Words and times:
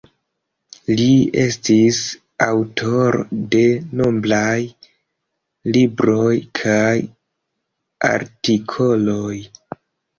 Li 1.01 1.09
estis 1.41 1.99
aŭtoro 2.47 3.27
de 3.53 3.63
nombraj 4.01 4.57
libroj 5.79 6.35
kaj 6.65 6.91
artikoloj. 8.15 9.35